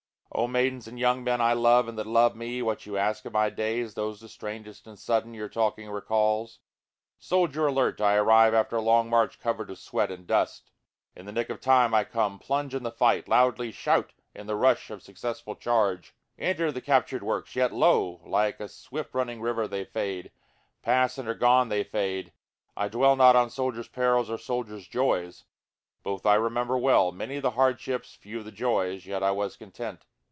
2 0.33 0.45
O 0.45 0.47
maidens 0.47 0.87
and 0.87 0.97
young 0.97 1.23
men 1.25 1.41
I 1.41 1.51
love 1.51 1.89
and 1.89 1.99
that 1.99 2.07
love 2.07 2.37
me, 2.37 2.61
What 2.61 2.85
you 2.85 2.97
ask 2.97 3.25
of 3.25 3.33
my 3.33 3.49
days 3.49 3.93
those 3.93 4.21
the 4.21 4.29
strangest 4.29 4.87
and 4.87 4.97
sudden 4.97 5.33
your 5.33 5.49
talking 5.49 5.89
recalls, 5.91 6.59
Soldier 7.19 7.67
alert 7.67 7.99
I 7.99 8.15
arrive 8.15 8.53
after 8.53 8.77
a 8.77 8.81
long 8.81 9.09
march 9.09 9.39
coverâd 9.41 9.67
with 9.67 9.77
sweat 9.79 10.09
and 10.09 10.25
dust, 10.25 10.71
In 11.17 11.25
the 11.25 11.33
nick 11.33 11.49
of 11.49 11.59
time 11.59 11.93
I 11.93 12.05
come, 12.05 12.39
plunge 12.39 12.73
in 12.73 12.81
the 12.83 12.93
fight, 12.93 13.27
loudly 13.27 13.71
shout 13.73 14.13
in 14.33 14.47
the 14.47 14.55
rush 14.55 14.89
of 14.89 15.03
successful 15.03 15.53
charge, 15.53 16.15
Enter 16.39 16.71
the 16.71 16.81
capturâd 16.81 17.21
works 17.21 17.53
yet 17.55 17.73
lo, 17.73 18.21
like 18.25 18.59
a 18.61 18.69
swift 18.69 19.13
running 19.13 19.41
river 19.41 19.67
they 19.67 19.83
fade, 19.83 20.31
Pass 20.81 21.17
and 21.17 21.27
are 21.27 21.35
gone 21.35 21.67
they 21.67 21.83
fade 21.83 22.31
I 22.75 22.87
dwell 22.87 23.17
not 23.17 23.35
on 23.35 23.49
soldiersâ 23.49 23.91
perils 23.91 24.29
or 24.29 24.37
soldiersâ 24.37 24.89
joys, 24.89 25.43
(Both 26.03 26.25
I 26.25 26.35
remember 26.35 26.77
well 26.77 27.11
many 27.11 27.39
the 27.39 27.51
hardships, 27.51 28.15
few 28.15 28.41
the 28.41 28.51
joys, 28.51 29.05
yet 29.05 29.21
I 29.21 29.31
was 29.31 29.55
content.) 29.57 30.05